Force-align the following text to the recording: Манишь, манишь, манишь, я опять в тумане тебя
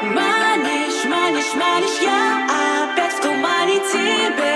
Манишь, 0.00 1.04
манишь, 1.06 1.54
манишь, 1.54 2.00
я 2.00 2.46
опять 2.46 3.14
в 3.14 3.20
тумане 3.20 3.80
тебя 3.80 4.47